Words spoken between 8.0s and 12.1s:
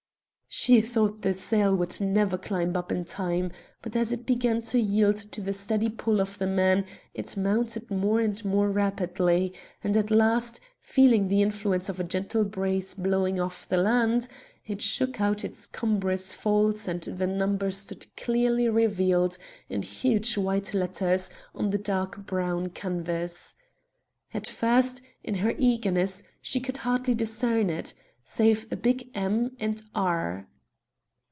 and more rapidly, and at last, feeling the influence of a